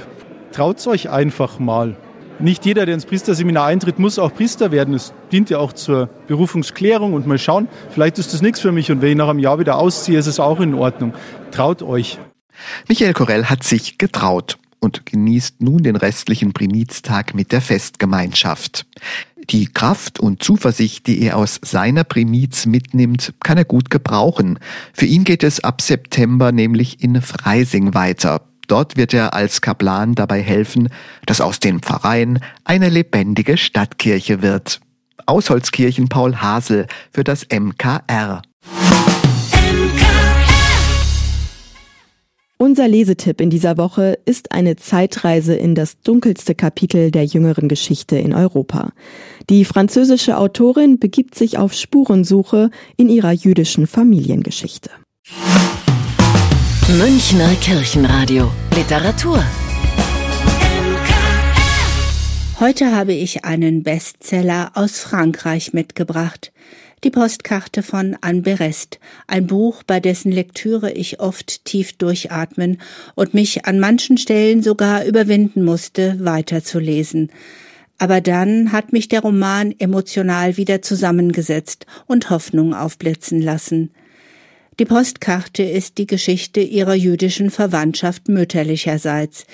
traut 0.52 0.86
euch 0.88 1.10
einfach 1.10 1.60
mal. 1.60 1.96
Nicht 2.40 2.66
jeder, 2.66 2.86
der 2.86 2.94
ins 2.94 3.06
Priesterseminar 3.06 3.66
eintritt, 3.66 3.98
muss 3.98 4.20
auch 4.20 4.34
Priester 4.34 4.72
werden. 4.72 4.94
Es 4.94 5.12
dient 5.32 5.50
ja 5.50 5.58
auch 5.58 5.74
zur 5.74 6.08
Berufungsklärung 6.28 7.14
und 7.14 7.26
mal 7.26 7.40
schauen, 7.40 7.68
vielleicht 7.90 8.20
ist 8.20 8.34
das 8.34 8.42
nichts 8.42 8.60
für 8.60 8.72
mich 8.72 8.92
und 8.92 9.02
wenn 9.02 9.10
ich 9.10 9.18
nach 9.18 9.30
einem 9.30 9.40
Jahr 9.40 9.58
wieder 9.60 9.78
ausziehe, 9.78 10.20
ist 10.20 10.28
es 10.28 10.40
auch 10.40 10.60
in 10.60 10.76
Ordnung. 10.76 11.14
Traut 11.52 11.82
euch. 11.82 12.20
Michael 12.88 13.14
Korell 13.14 13.46
hat 13.46 13.64
sich 13.64 13.98
getraut 13.98 14.58
und 14.80 15.06
genießt 15.06 15.62
nun 15.62 15.84
den 15.84 15.96
restlichen 15.96 16.54
Primiztag 16.54 17.34
mit 17.34 17.52
der 17.52 17.62
Festgemeinschaft. 17.62 18.86
Die 19.50 19.68
Kraft 19.68 20.20
und 20.20 20.44
Zuversicht, 20.44 21.08
die 21.08 21.22
er 21.22 21.38
aus 21.38 21.60
seiner 21.64 22.04
Primiz 22.04 22.66
mitnimmt, 22.66 23.34
kann 23.42 23.58
er 23.58 23.64
gut 23.64 23.90
gebrauchen. 23.90 24.60
Für 24.94 25.06
ihn 25.06 25.24
geht 25.24 25.44
es 25.44 25.64
ab 25.64 25.82
September 25.82 26.52
nämlich 26.52 27.02
in 27.02 27.22
Freising 27.22 27.94
weiter. 27.94 28.42
Dort 28.68 28.98
wird 28.98 29.14
er 29.14 29.34
als 29.34 29.62
Kaplan 29.62 30.16
dabei 30.16 30.42
helfen, 30.42 30.90
dass 31.26 31.40
aus 31.40 31.60
den 31.60 31.80
Pfarreien 31.80 32.40
eine 32.66 32.90
lebendige 32.90 33.56
Stadtkirche 33.56 34.42
wird. 34.42 34.82
Aus 35.26 35.50
Holzkirchen 35.50 36.10
Paul 36.10 36.36
Hasel 36.36 36.88
für 37.14 37.24
das 37.24 37.48
MKR. 37.50 38.42
Unser 42.60 42.88
Lesetipp 42.88 43.40
in 43.40 43.52
dieser 43.52 43.78
Woche 43.78 44.18
ist 44.26 44.52
eine 44.52 44.78
Zeitreise 44.78 45.54
in 45.54 45.76
das 45.76 46.02
dunkelste 46.02 46.56
Kapitel 46.56 47.12
der 47.12 47.24
jüngeren 47.24 47.70
Geschichte 47.70 48.18
in 48.18 48.34
Europa. 48.34 48.94
Die 49.48 49.64
französische 49.64 50.40
Autorin 50.40 50.98
begibt 50.98 51.36
sich 51.36 51.60
auf 51.60 51.74
Spurensuche 51.74 52.72
in 52.96 53.10
ihrer 53.10 53.32
jüdischen 53.32 53.86
Familiengeschichte. 53.86 54.90
Münchner 56.98 57.54
Kirchenradio 57.62 58.50
Literatur 58.76 59.44
Heute 62.60 62.92
habe 62.92 63.14
ich 63.14 63.46
einen 63.46 63.84
Bestseller 63.84 64.72
aus 64.74 65.00
Frankreich 65.00 65.74
mitgebracht 65.74 66.52
die 67.04 67.12
Postkarte 67.12 67.84
von 67.84 68.18
Anne 68.22 68.42
Berest, 68.42 69.00
ein 69.28 69.48
Buch, 69.48 69.84
bei 69.84 70.00
dessen 70.00 70.32
Lektüre 70.32 70.92
ich 70.92 71.20
oft 71.20 71.64
tief 71.64 71.94
durchatmen 71.94 72.82
und 73.16 73.34
mich 73.34 73.66
an 73.66 73.80
manchen 73.80 74.18
Stellen 74.18 74.64
sogar 74.64 75.06
überwinden 75.06 75.64
musste, 75.64 76.18
weiterzulesen. 76.20 77.32
Aber 78.00 78.22
dann 78.22 78.72
hat 78.72 78.94
mich 78.94 79.08
der 79.08 79.22
Roman 79.22 79.74
emotional 79.78 80.58
wieder 80.58 80.82
zusammengesetzt 80.82 81.86
und 82.06 82.30
Hoffnung 82.30 82.74
aufblitzen 82.74 83.42
lassen. 83.42 83.92
Die 84.80 84.86
Postkarte 84.86 85.64
ist 85.64 85.98
die 85.98 86.06
Geschichte 86.06 86.62
ihrer 86.62 86.94
jüdischen 86.94 87.50
Verwandtschaft 87.50 88.28
mütterlicherseits, 88.28 89.48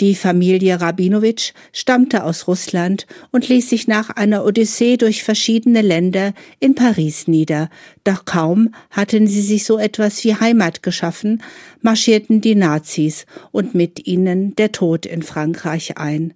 die 0.00 0.14
Familie 0.14 0.80
Rabinowitsch 0.80 1.52
stammte 1.72 2.22
aus 2.22 2.46
Russland 2.46 3.06
und 3.32 3.48
ließ 3.48 3.68
sich 3.68 3.88
nach 3.88 4.10
einer 4.10 4.44
Odyssee 4.44 4.96
durch 4.96 5.24
verschiedene 5.24 5.82
Länder 5.82 6.34
in 6.60 6.76
Paris 6.76 7.26
nieder. 7.26 7.68
Doch 8.04 8.24
kaum 8.24 8.74
hatten 8.90 9.26
sie 9.26 9.42
sich 9.42 9.64
so 9.64 9.76
etwas 9.76 10.22
wie 10.22 10.36
Heimat 10.36 10.84
geschaffen, 10.84 11.42
marschierten 11.82 12.40
die 12.40 12.54
Nazis 12.54 13.26
und 13.50 13.74
mit 13.74 14.06
ihnen 14.06 14.54
der 14.54 14.70
Tod 14.70 15.04
in 15.04 15.22
Frankreich 15.22 15.98
ein. 15.98 16.32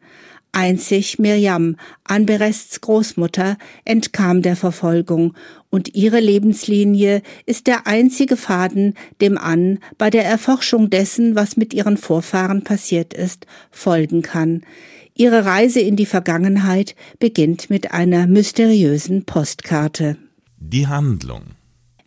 Einzig 0.55 1.19
Miriam, 1.19 1.77
Anberests 2.05 2.83
Großmutter, 2.83 3.57
entkam 3.87 4.43
der 4.43 4.57
Verfolgung 4.57 5.35
und 5.73 5.97
ihre 5.97 6.21
Lebenslinie 6.21 7.23
ist 7.47 7.67
der 7.67 7.87
einzige 7.87 8.37
Faden, 8.37 8.95
dem 9.21 9.39
An 9.39 9.79
bei 9.99 10.11
der 10.11 10.25
Erforschung 10.25 10.91
dessen, 10.91 11.35
was 11.35 11.57
mit 11.57 11.73
ihren 11.75 11.97
Vorfahren 11.97 12.63
passiert 12.63 13.15
ist, 13.15 13.47
folgen 13.71 14.21
kann. 14.23 14.63
Ihre 15.15 15.45
Reise 15.47 15.81
in 15.81 15.97
die 15.97 16.07
Vergangenheit 16.07 16.95
beginnt 17.19 17.71
mit 17.71 17.93
einer 17.93 18.27
mysteriösen 18.27 19.25
Postkarte. 19.25 20.19
Die 20.59 20.87
Handlung 20.87 21.43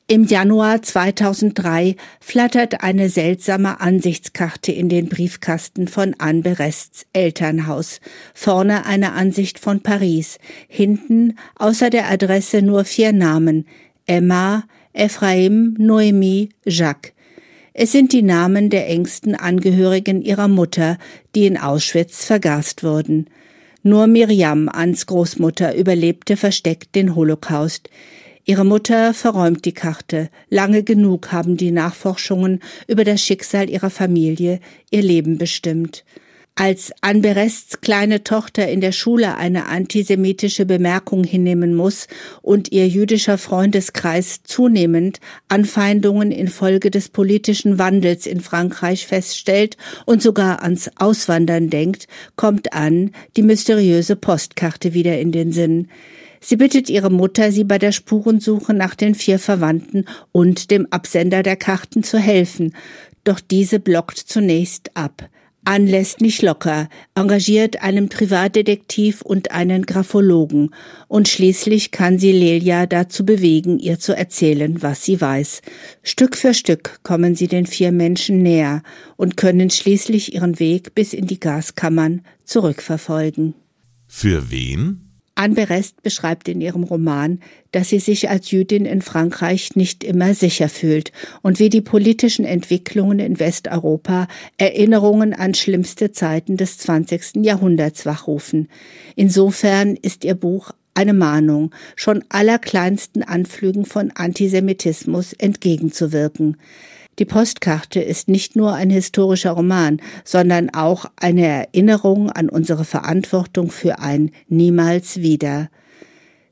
im 0.08 0.26
Januar 0.26 0.84
2003 0.84 1.96
flattert 2.20 2.84
eine 2.84 3.10
seltsame 3.10 3.82
Ansichtskarte 3.82 4.72
in 4.72 4.88
den 4.88 5.10
Briefkasten 5.10 5.88
von 5.88 6.14
Anne 6.20 6.44
Berests 6.44 7.08
Elternhaus. 7.12 8.02
Vorne 8.36 8.86
eine 8.86 9.14
Ansicht 9.14 9.58
von 9.58 9.82
Paris. 9.82 10.38
Hinten 10.68 11.40
außer 11.56 11.90
der 11.90 12.08
Adresse 12.08 12.62
nur 12.62 12.86
vier 12.86 13.14
Namen. 13.14 13.66
Emma, 14.06 14.66
Ephraim, 14.94 15.76
Noemi, 15.80 16.50
Jacques. 16.66 17.14
Es 17.74 17.92
sind 17.92 18.14
die 18.14 18.22
Namen 18.22 18.70
der 18.70 18.88
engsten 18.88 19.34
Angehörigen 19.34 20.22
ihrer 20.22 20.48
Mutter, 20.48 21.00
die 21.34 21.48
in 21.48 21.58
Auschwitz 21.58 22.26
vergast 22.26 22.84
wurden. 22.84 23.26
Nur 23.82 24.06
Miriam, 24.06 24.70
Ans 24.70 25.08
Großmutter, 25.08 25.76
überlebte 25.76 26.38
versteckt 26.38 26.94
den 26.94 27.16
Holocaust. 27.16 27.90
Ihre 28.48 28.64
Mutter 28.64 29.16
verräumt 29.16 29.66
die 29.66 29.74
Karte. 29.74 30.30
Lange 30.50 30.84
genug 30.84 31.32
haben 31.32 31.58
die 31.58 31.72
Nachforschungen 31.72 32.62
über 32.88 33.04
das 33.04 33.22
Schicksal 33.24 33.72
ihrer 33.72 33.90
Familie 33.90 34.60
ihr 34.92 35.02
Leben 35.02 35.40
bestimmt. 35.40 36.06
Als 36.54 36.94
Anberests 37.02 37.82
kleine 37.82 38.24
Tochter 38.24 38.70
in 38.70 38.82
der 38.82 38.94
Schule 38.94 39.36
eine 39.36 39.66
antisemitische 39.66 40.66
Bemerkung 40.68 41.24
hinnehmen 41.24 41.74
muss 41.74 42.08
und 42.44 42.72
ihr 42.72 42.88
jüdischer 42.88 43.40
Freundeskreis 43.40 44.44
zunehmend 44.44 45.20
Anfeindungen 45.50 46.32
infolge 46.32 46.92
des 46.92 47.10
politischen 47.10 47.80
Wandels 47.80 48.28
in 48.28 48.42
Frankreich 48.42 49.08
feststellt 49.08 49.76
und 50.06 50.22
sogar 50.22 50.62
ans 50.62 50.92
Auswandern 50.98 51.72
denkt, 51.72 52.08
kommt 52.36 52.74
an 52.74 53.12
die 53.36 53.44
mysteriöse 53.44 54.16
Postkarte 54.16 54.94
wieder 54.94 55.20
in 55.20 55.32
den 55.32 55.52
Sinn. 55.52 55.90
Sie 56.48 56.58
bittet 56.58 56.92
ihre 56.92 57.10
Mutter, 57.10 57.52
sie 57.52 57.64
bei 57.64 57.80
der 57.80 57.92
Spurensuche 57.92 58.76
nach 58.76 58.94
den 58.94 59.16
vier 59.16 59.40
Verwandten 59.40 60.06
und 60.32 60.70
dem 60.70 60.86
Absender 60.92 61.42
der 61.42 61.56
Karten 61.56 62.04
zu 62.04 62.20
helfen, 62.20 62.76
doch 63.24 63.40
diese 63.40 63.80
blockt 63.80 64.20
zunächst 64.20 64.96
ab. 64.96 65.28
Ann 65.64 65.88
lässt 65.88 66.22
nicht 66.22 66.44
locker, 66.44 66.88
engagiert 67.16 67.82
einen 67.82 68.10
Privatdetektiv 68.10 69.24
und 69.24 69.50
einen 69.50 69.88
Graphologen, 69.88 70.70
und 71.08 71.28
schließlich 71.28 71.90
kann 71.90 72.20
sie 72.20 72.32
Lelia 72.32 72.86
dazu 72.86 73.26
bewegen, 73.26 73.80
ihr 73.80 73.98
zu 73.98 74.16
erzählen, 74.16 74.84
was 74.84 75.04
sie 75.04 75.20
weiß. 75.20 75.64
Stück 76.04 76.38
für 76.38 76.54
Stück 76.54 77.00
kommen 77.02 77.34
sie 77.34 77.48
den 77.48 77.66
vier 77.66 77.92
Menschen 77.92 78.44
näher 78.44 78.84
und 79.16 79.36
können 79.36 79.72
schließlich 79.72 80.36
ihren 80.36 80.60
Weg 80.60 80.94
bis 80.94 81.12
in 81.12 81.26
die 81.26 81.40
Gaskammern 81.40 82.22
zurückverfolgen. 82.44 83.56
Für 84.06 84.52
wen? 84.52 85.05
Anne 85.36 85.54
Berest 85.54 86.02
beschreibt 86.02 86.48
in 86.48 86.62
ihrem 86.62 86.84
Roman, 86.84 87.42
dass 87.72 87.90
sie 87.90 88.00
sich 88.00 88.30
als 88.30 88.52
Jüdin 88.52 88.86
in 88.86 89.02
Frankreich 89.02 89.76
nicht 89.76 90.04
immer 90.06 90.34
sicher 90.34 90.70
fühlt 90.70 91.12
und 91.42 91.60
wie 91.60 91.70
die 91.70 91.82
politischen 91.82 92.46
Entwicklungen 92.46 93.20
in 93.20 93.38
Westeuropa 93.38 94.28
Erinnerungen 94.58 95.34
an 95.34 95.54
schlimmste 95.54 96.14
Zeiten 96.14 96.56
des 96.56 96.78
20. 96.78 97.44
Jahrhunderts 97.44 98.06
wachrufen. 98.06 98.70
Insofern 99.18 99.98
ist 99.98 100.24
ihr 100.24 100.36
Buch 100.36 100.72
eine 100.94 101.14
Mahnung, 101.14 101.76
schon 101.98 102.24
allerkleinsten 102.30 103.22
Anflügen 103.22 103.86
von 103.86 104.12
Antisemitismus 104.12 105.34
entgegenzuwirken. 105.34 106.56
Die 107.18 107.26
Postkarte 107.26 108.02
ist 108.02 108.28
nicht 108.28 108.56
nur 108.56 108.74
ein 108.74 108.90
historischer 108.90 109.52
Roman, 109.52 110.02
sondern 110.26 110.70
auch 110.72 111.06
eine 111.16 111.46
Erinnerung 111.46 112.30
an 112.30 112.50
unsere 112.50 112.84
Verantwortung 112.84 113.72
für 113.72 114.00
ein 114.00 114.32
Niemals 114.50 115.22
wieder. 115.22 115.70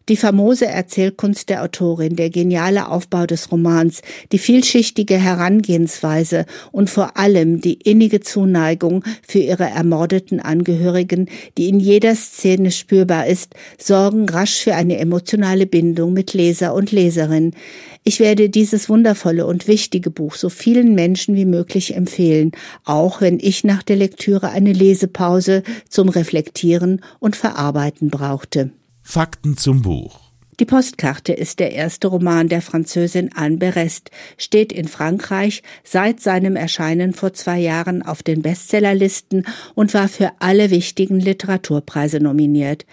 Die 0.10 0.18
famose 0.18 0.66
Erzählkunst 0.66 1.48
der 1.48 1.64
Autorin, 1.64 2.18
der 2.18 2.30
geniale 2.30 2.90
Aufbau 2.90 3.26
des 3.26 3.54
Romans, 3.54 4.02
die 4.34 4.38
vielschichtige 4.38 5.16
Herangehensweise 5.16 6.46
und 6.74 6.90
vor 6.90 7.16
allem 7.16 7.62
die 7.62 7.76
innige 7.76 8.20
Zuneigung 8.20 9.06
für 9.26 9.40
ihre 9.40 9.64
ermordeten 9.64 10.42
Angehörigen, 10.42 11.30
die 11.58 11.70
in 11.70 11.80
jeder 11.80 12.16
Szene 12.16 12.72
spürbar 12.72 13.28
ist, 13.28 13.56
sorgen 13.78 14.28
rasch 14.28 14.56
für 14.56 14.76
eine 14.76 14.98
emotionale 14.98 15.66
Bindung 15.68 16.12
mit 16.12 16.34
Leser 16.34 16.74
und 16.74 16.92
Leserin. 16.92 17.54
Ich 18.04 18.20
werde 18.20 18.50
dieses 18.50 18.90
wundervolle 18.90 19.46
und 19.46 19.70
wichtige 19.70 20.10
Buch 20.10 20.36
so 20.36 20.50
vielen 20.50 20.96
Menschen 20.96 21.36
wie 21.38 21.46
möglich 21.46 21.96
empfehlen, 21.96 22.52
auch 22.84 23.22
wenn 23.22 23.40
ich 23.40 23.64
nach 23.64 23.84
der 23.84 23.96
Lektüre 23.96 24.50
eine 24.50 24.74
Lesepause 24.74 25.64
zum 25.88 26.10
Reflektieren 26.10 27.00
und 27.20 27.38
Verarbeiten 27.38 28.10
brauchte. 28.10 28.72
Fakten 29.04 29.58
zum 29.58 29.82
Buch. 29.82 30.20
Die 30.60 30.66
Postkarte 30.66 31.34
ist 31.34 31.60
der 31.60 31.74
erste 31.74 32.08
Roman 32.08 32.48
der 32.48 32.62
Französin 32.62 33.32
Anne 33.36 33.58
Berest, 33.58 34.12
steht 34.38 34.72
in 34.72 34.88
Frankreich 34.88 35.62
seit 35.84 36.20
seinem 36.20 36.56
Erscheinen 36.56 37.14
vor 37.14 37.34
zwei 37.34 37.60
Jahren 37.60 38.02
auf 38.02 38.24
den 38.24 38.42
Bestsellerlisten 38.42 39.46
und 39.76 39.94
war 39.94 40.08
für 40.08 40.32
alle 40.40 40.70
wichtigen 40.70 41.20
Literaturpreise 41.20 42.20
nominiert. 42.20 42.86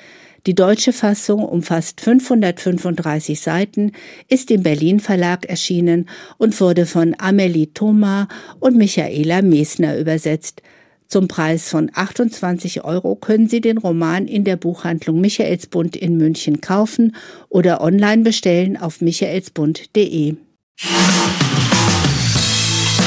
Die 0.47 0.55
deutsche 0.55 0.93
Fassung 0.93 1.45
umfasst 1.45 2.01
535 2.01 3.41
Seiten, 3.41 3.93
ist 4.29 4.51
im 4.51 4.63
Berlin 4.63 4.99
Verlag 4.99 5.47
erschienen 5.47 6.09
und 6.39 6.59
wurde 6.61 6.87
von 6.87 7.15
Amelie 7.19 7.73
Thomas 7.73 8.27
und 8.59 8.77
Michaela 8.77 9.43
Mesner 9.43 9.99
übersetzt. 9.99 10.63
Zum 11.11 11.27
Preis 11.27 11.69
von 11.69 11.91
28 11.93 12.85
Euro 12.85 13.17
können 13.17 13.49
Sie 13.49 13.61
den 13.61 13.79
Roman 13.79 14.29
in 14.29 14.45
der 14.45 14.55
Buchhandlung 14.55 15.21
Michaelsbund 15.21 15.97
in 15.97 16.17
München 16.17 16.61
kaufen 16.61 17.17
oder 17.49 17.81
online 17.81 18.23
bestellen 18.23 18.77
auf 18.77 19.01
michaelsbund.de. 19.01 20.37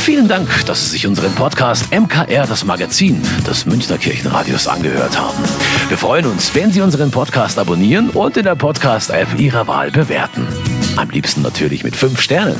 Vielen 0.03 0.27
Dank, 0.27 0.65
dass 0.65 0.83
Sie 0.83 0.89
sich 0.89 1.07
unseren 1.07 1.33
Podcast 1.33 1.93
MKR, 1.93 2.45
das 2.45 2.65
Magazin 2.65 3.21
des 3.47 3.65
Münchner 3.65 3.97
Kirchenradios, 3.97 4.67
angehört 4.67 5.17
haben. 5.17 5.41
Wir 5.87 5.97
freuen 5.97 6.25
uns, 6.25 6.53
wenn 6.53 6.73
Sie 6.73 6.81
unseren 6.81 7.09
Podcast 7.09 7.57
abonnieren 7.57 8.09
und 8.09 8.35
in 8.35 8.43
der 8.43 8.55
Podcast-App 8.55 9.39
Ihrer 9.39 9.65
Wahl 9.67 9.91
bewerten. 9.91 10.45
Am 10.97 11.09
liebsten 11.09 11.41
natürlich 11.41 11.85
mit 11.85 11.95
fünf 11.95 12.19
Sternen. 12.19 12.59